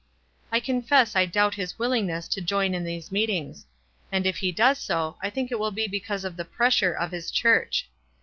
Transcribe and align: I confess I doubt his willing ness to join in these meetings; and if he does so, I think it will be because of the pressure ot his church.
I 0.51 0.59
confess 0.59 1.15
I 1.15 1.27
doubt 1.27 1.53
his 1.53 1.77
willing 1.77 2.07
ness 2.07 2.27
to 2.29 2.41
join 2.41 2.73
in 2.73 2.83
these 2.83 3.11
meetings; 3.11 3.67
and 4.11 4.25
if 4.25 4.37
he 4.37 4.51
does 4.51 4.79
so, 4.79 5.15
I 5.21 5.29
think 5.29 5.51
it 5.51 5.59
will 5.59 5.69
be 5.69 5.87
because 5.87 6.25
of 6.25 6.37
the 6.37 6.43
pressure 6.43 6.97
ot 6.99 7.11
his 7.11 7.29
church. 7.29 7.87